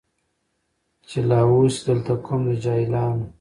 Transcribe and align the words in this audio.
چي 1.07 1.19
لا 1.29 1.39
اوسي 1.49 1.79
دلته 1.87 2.13
قوم 2.25 2.41
د 2.49 2.51
جاهلانو 2.63 3.25